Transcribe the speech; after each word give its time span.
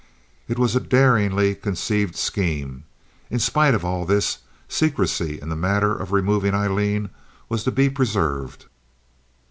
It 0.47 0.57
was 0.57 0.75
a 0.75 0.79
daringly 0.79 1.53
conceived 1.53 2.15
scheme. 2.15 2.85
In 3.29 3.37
spite 3.37 3.75
of 3.75 3.85
all 3.85 4.03
this, 4.03 4.39
secrecy 4.67 5.39
in 5.39 5.49
the 5.49 5.55
matter 5.55 5.95
of 5.95 6.11
removing 6.11 6.55
Aileen 6.55 7.11
was 7.49 7.63
to 7.65 7.71
be 7.71 7.87
preserved. 7.87 8.65